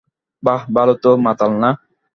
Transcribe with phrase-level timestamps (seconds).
[0.43, 1.69] বাহ ভালো তুই মাতাল না।